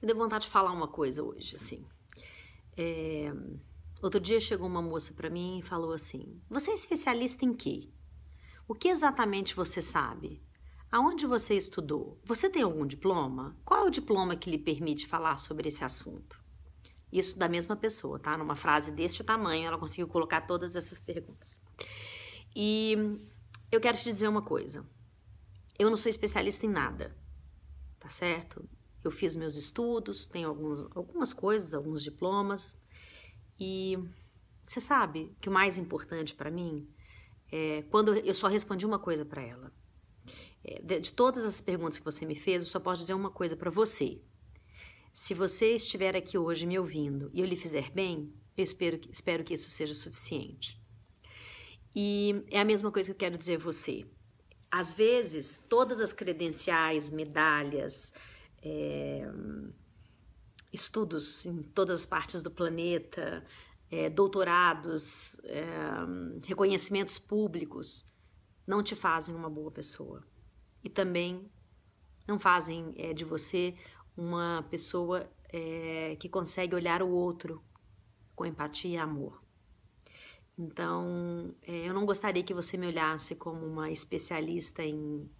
Me 0.00 0.06
deu 0.06 0.16
vontade 0.16 0.44
de 0.44 0.50
falar 0.50 0.72
uma 0.72 0.88
coisa 0.88 1.22
hoje, 1.22 1.56
assim. 1.56 1.86
É... 2.76 3.32
Outro 4.02 4.20
dia 4.20 4.38
chegou 4.38 4.66
uma 4.66 4.82
moça 4.82 5.14
para 5.14 5.30
mim 5.30 5.58
e 5.58 5.62
falou 5.62 5.92
assim: 5.92 6.40
Você 6.50 6.70
é 6.70 6.74
especialista 6.74 7.44
em 7.44 7.54
quê? 7.54 7.88
O 8.68 8.74
que 8.74 8.88
exatamente 8.88 9.54
você 9.54 9.80
sabe? 9.80 10.42
Aonde 10.90 11.26
você 11.26 11.54
estudou? 11.54 12.20
Você 12.24 12.48
tem 12.48 12.62
algum 12.62 12.86
diploma? 12.86 13.56
Qual 13.64 13.84
é 13.84 13.86
o 13.86 13.90
diploma 13.90 14.36
que 14.36 14.50
lhe 14.50 14.58
permite 14.58 15.06
falar 15.06 15.36
sobre 15.36 15.68
esse 15.68 15.82
assunto? 15.82 16.38
Isso 17.10 17.38
da 17.38 17.48
mesma 17.48 17.76
pessoa, 17.76 18.18
tá? 18.18 18.36
Numa 18.36 18.56
frase 18.56 18.90
deste 18.90 19.24
tamanho, 19.24 19.66
ela 19.66 19.78
conseguiu 19.78 20.06
colocar 20.08 20.42
todas 20.42 20.76
essas 20.76 21.00
perguntas. 21.00 21.60
E 22.54 23.18
eu 23.70 23.80
quero 23.80 23.96
te 23.96 24.04
dizer 24.04 24.28
uma 24.28 24.42
coisa. 24.42 24.86
Eu 25.78 25.90
não 25.90 25.96
sou 25.96 26.10
especialista 26.10 26.66
em 26.66 26.70
nada, 26.70 27.16
tá 27.98 28.08
certo? 28.10 28.68
Eu 29.06 29.10
fiz 29.10 29.36
meus 29.36 29.56
estudos, 29.56 30.26
tenho 30.26 30.48
alguns, 30.48 30.80
algumas 30.94 31.32
coisas, 31.32 31.74
alguns 31.74 32.02
diplomas. 32.02 32.78
E 33.58 33.98
você 34.66 34.80
sabe 34.80 35.34
que 35.40 35.48
o 35.48 35.52
mais 35.52 35.78
importante 35.78 36.34
para 36.34 36.50
mim 36.50 36.88
é 37.50 37.82
quando 37.90 38.14
eu 38.14 38.34
só 38.34 38.48
respondi 38.48 38.84
uma 38.84 38.98
coisa 38.98 39.24
para 39.24 39.42
ela. 39.42 39.72
É, 40.64 40.98
de, 40.98 41.12
todas 41.12 41.44
as 41.44 41.60
perguntas 41.60 41.98
que 41.98 42.04
você 42.04 42.26
me 42.26 42.34
fez, 42.34 42.64
eu 42.64 42.68
só 42.68 42.80
posso 42.80 43.00
dizer 43.00 43.14
uma 43.14 43.30
coisa 43.30 43.56
para 43.56 43.70
você. 43.70 44.20
Se 45.12 45.32
você 45.32 45.74
estiver 45.74 46.16
aqui 46.16 46.36
hoje 46.36 46.66
me 46.66 46.78
ouvindo 46.78 47.30
e 47.32 47.40
eu 47.40 47.46
lhe 47.46 47.56
fizer 47.56 47.90
bem, 47.90 48.34
eu 48.56 48.64
espero 48.64 48.98
que, 48.98 49.10
espero 49.10 49.44
que 49.44 49.54
isso 49.54 49.70
seja 49.70 49.94
suficiente. 49.94 50.80
E 51.94 52.44
é 52.50 52.60
a 52.60 52.64
mesma 52.64 52.90
coisa 52.90 53.08
que 53.08 53.12
eu 53.12 53.18
quero 53.18 53.38
dizer 53.38 53.54
a 53.54 53.64
você. 53.64 54.04
Às 54.70 54.92
vezes, 54.92 55.64
todas 55.68 56.00
as 56.00 56.12
credenciais, 56.12 57.08
medalhas, 57.08 58.12
é, 58.66 59.30
estudos 60.72 61.46
em 61.46 61.62
todas 61.62 62.00
as 62.00 62.06
partes 62.06 62.42
do 62.42 62.50
planeta, 62.50 63.46
é, 63.90 64.10
doutorados, 64.10 65.38
é, 65.44 65.64
reconhecimentos 66.44 67.18
públicos, 67.18 68.04
não 68.66 68.82
te 68.82 68.96
fazem 68.96 69.34
uma 69.34 69.48
boa 69.48 69.70
pessoa. 69.70 70.26
E 70.82 70.88
também 70.88 71.48
não 72.26 72.38
fazem 72.38 72.92
é, 72.96 73.14
de 73.14 73.24
você 73.24 73.76
uma 74.16 74.66
pessoa 74.68 75.30
é, 75.52 76.16
que 76.18 76.28
consegue 76.28 76.74
olhar 76.74 77.02
o 77.02 77.08
outro 77.08 77.62
com 78.34 78.44
empatia 78.44 78.96
e 78.96 78.98
amor. 78.98 79.40
Então, 80.58 81.54
é, 81.62 81.88
eu 81.88 81.94
não 81.94 82.04
gostaria 82.04 82.42
que 82.42 82.54
você 82.54 82.76
me 82.76 82.86
olhasse 82.86 83.36
como 83.36 83.64
uma 83.64 83.90
especialista 83.90 84.82
em 84.82 85.30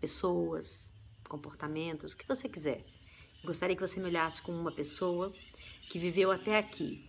pessoas, 0.00 0.94
comportamentos, 1.30 2.12
o 2.12 2.16
que 2.16 2.26
você 2.26 2.48
quiser. 2.48 2.84
Gostaria 3.44 3.74
que 3.74 3.86
você 3.86 3.98
me 4.00 4.06
olhasse 4.06 4.42
como 4.42 4.58
uma 4.58 4.72
pessoa 4.72 5.32
que 5.88 5.98
viveu 5.98 6.30
até 6.30 6.58
aqui, 6.58 7.08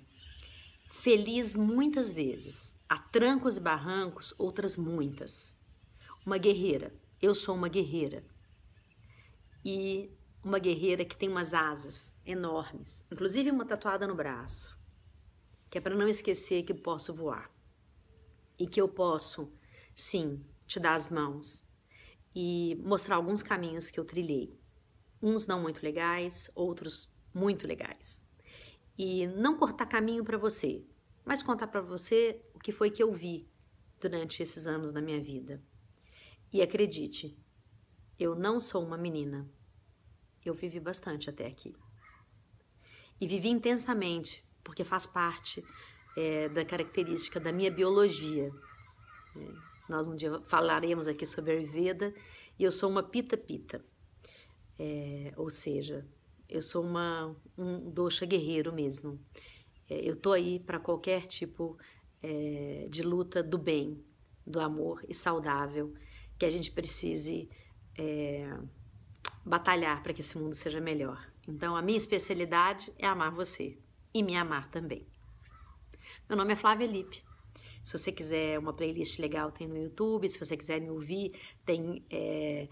feliz 0.90 1.56
muitas 1.56 2.12
vezes, 2.12 2.80
a 2.88 2.98
trancos 2.98 3.58
e 3.58 3.60
barrancos, 3.60 4.34
outras 4.38 4.78
muitas. 4.78 5.58
Uma 6.26 6.38
guerreira. 6.38 6.94
Eu 7.22 7.34
sou 7.34 7.56
uma 7.56 7.68
guerreira. 7.68 8.24
E 9.66 10.16
uma 10.44 10.60
guerreira 10.60 11.04
que 11.04 11.16
tem 11.16 11.30
umas 11.30 11.54
asas 11.54 12.18
enormes, 12.26 13.06
inclusive 13.12 13.52
uma 13.52 13.66
tatuada 13.66 14.08
no 14.08 14.16
braço, 14.16 14.80
que 15.70 15.78
é 15.78 15.82
para 15.82 15.96
não 15.96 16.08
esquecer 16.08 16.64
que 16.64 16.74
posso 16.74 17.14
voar 17.14 17.52
e 18.58 18.66
que 18.66 18.82
eu 18.82 18.88
posso, 18.88 19.54
sim, 19.96 20.44
te 20.66 20.80
dar 20.80 20.96
as 20.96 21.10
mãos 21.10 21.64
e 22.36 22.78
mostrar 22.84 23.16
alguns 23.16 23.44
caminhos 23.44 23.90
que 23.90 24.00
eu 24.00 24.06
trilhei. 24.06 24.58
Uns 25.22 25.46
não 25.48 25.62
muito 25.62 25.84
legais, 25.84 26.50
outros 26.56 27.12
muito 27.34 27.68
legais. 27.68 28.26
E 28.98 29.28
não 29.28 29.58
cortar 29.58 29.88
caminho 29.88 30.24
para 30.24 30.38
você, 30.38 30.84
mas 31.26 31.44
contar 31.44 31.68
para 31.68 31.82
você 31.82 32.42
o 32.54 32.60
que 32.60 32.72
foi 32.72 32.90
que 32.90 33.02
eu 33.02 33.12
vi 33.12 33.50
durante 34.00 34.42
esses 34.42 34.66
anos 34.66 34.92
da 34.92 35.02
minha 35.02 35.22
vida. 35.22 35.62
E 36.52 36.62
acredite, 36.62 37.38
eu 38.20 38.36
não 38.36 38.60
sou 38.60 38.84
uma 38.84 38.98
menina. 38.98 39.50
Eu 40.44 40.54
vivi 40.54 40.80
bastante 40.80 41.30
até 41.30 41.48
aqui. 41.48 41.76
E 43.20 43.28
vivi 43.28 43.50
intensamente, 43.50 44.44
porque 44.64 44.84
faz 44.84 45.06
parte 45.06 45.64
é, 46.18 46.50
da 46.50 46.66
característica 46.66 47.40
da 47.40 47.52
minha 47.52 47.72
biologia. 47.72 48.52
É. 49.36 49.71
Nós 49.92 50.08
um 50.08 50.16
dia 50.16 50.40
falaremos 50.44 51.06
aqui 51.06 51.26
sobre 51.26 51.52
Ayurveda 51.52 52.14
e 52.58 52.64
eu 52.64 52.72
sou 52.72 52.90
uma 52.90 53.04
pita-pita. 53.04 53.84
É, 54.80 55.34
ou 55.36 55.50
seja, 55.50 56.08
eu 56.48 56.62
sou 56.62 56.82
uma, 56.82 57.36
um 57.58 57.92
doxa 57.92 58.26
guerreiro 58.26 58.72
mesmo. 58.72 59.20
É, 59.90 60.00
eu 60.00 60.16
tô 60.16 60.32
aí 60.32 60.62
para 60.62 60.80
qualquer 60.80 61.26
tipo 61.26 61.78
é, 62.24 62.88
de 62.90 63.04
luta 63.04 63.44
do 63.44 63.58
bem, 63.58 64.02
do 64.48 64.62
amor 64.62 65.04
e 65.10 65.14
saudável 65.14 65.94
que 66.40 66.46
a 66.46 66.50
gente 66.50 66.72
precise 66.72 67.50
é, 67.98 68.50
batalhar 69.46 70.02
para 70.02 70.14
que 70.14 70.22
esse 70.22 70.38
mundo 70.38 70.56
seja 70.56 70.80
melhor. 70.80 71.30
Então, 71.46 71.76
a 71.76 71.82
minha 71.82 71.98
especialidade 71.98 72.94
é 72.98 73.06
amar 73.06 73.32
você 73.32 73.78
e 74.14 74.24
me 74.24 74.38
amar 74.38 74.72
também. 74.72 75.06
Meu 76.30 76.38
nome 76.38 76.54
é 76.54 76.56
Flávia 76.56 76.88
Lippe. 76.88 77.30
Se 77.84 77.98
você 77.98 78.12
quiser 78.12 78.60
uma 78.60 78.74
playlist 78.74 79.20
legal, 79.20 79.52
tem 79.52 79.68
no 79.68 79.78
YouTube. 79.78 80.30
Se 80.30 80.40
você 80.40 80.56
quiser 80.56 80.80
me 80.80 80.90
ouvir, 80.90 81.40
tem 81.66 82.06
é, 82.10 82.68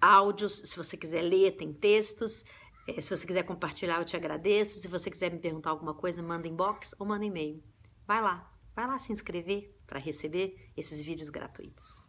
áudios. 0.00 0.62
Se 0.64 0.76
você 0.76 0.96
quiser 0.96 1.22
ler, 1.22 1.56
tem 1.56 1.72
textos. 1.72 2.44
É, 2.86 3.00
se 3.00 3.14
você 3.14 3.26
quiser 3.26 3.44
compartilhar, 3.44 3.98
eu 3.98 4.04
te 4.04 4.16
agradeço. 4.16 4.80
Se 4.80 4.88
você 4.88 5.10
quiser 5.10 5.32
me 5.32 5.38
perguntar 5.38 5.70
alguma 5.70 5.94
coisa, 5.94 6.22
manda 6.22 6.48
inbox 6.48 6.94
ou 6.98 7.06
manda 7.06 7.24
e-mail. 7.24 7.62
Vai 8.06 8.22
lá, 8.22 8.50
vai 8.74 8.86
lá 8.86 8.98
se 8.98 9.12
inscrever 9.12 9.74
para 9.86 9.98
receber 9.98 10.70
esses 10.76 11.02
vídeos 11.02 11.28
gratuitos. 11.28 12.08